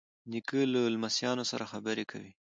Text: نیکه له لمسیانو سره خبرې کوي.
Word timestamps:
نیکه 0.31 0.59
له 0.73 0.79
لمسیانو 0.93 1.43
سره 1.51 1.65
خبرې 1.71 2.05
کوي. 2.11 2.31